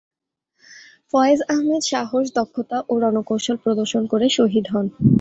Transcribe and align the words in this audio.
ফয়েজ 1.11 1.39
আহমদ 1.49 1.81
সাহস, 1.91 2.25
দক্ষতা 2.35 2.77
ও 2.89 2.93
রণকৌশল 3.03 3.57
প্রদর্শন 3.63 4.03
করে 4.11 4.25
শহীদ 4.37 4.65
হন। 4.73 4.85